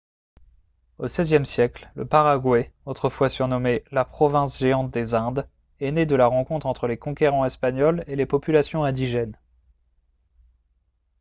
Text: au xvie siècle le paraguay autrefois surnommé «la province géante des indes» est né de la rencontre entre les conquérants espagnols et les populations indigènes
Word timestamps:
au 0.97 1.05
xvie 1.07 1.45
siècle 1.45 1.91
le 1.93 2.07
paraguay 2.07 2.73
autrefois 2.87 3.29
surnommé 3.29 3.83
«la 3.91 4.03
province 4.03 4.57
géante 4.57 4.89
des 4.89 5.13
indes» 5.13 5.47
est 5.79 5.91
né 5.91 6.07
de 6.07 6.15
la 6.15 6.25
rencontre 6.25 6.65
entre 6.65 6.87
les 6.87 6.97
conquérants 6.97 7.45
espagnols 7.45 8.03
et 8.07 8.15
les 8.15 8.25
populations 8.25 8.83
indigènes 8.83 9.37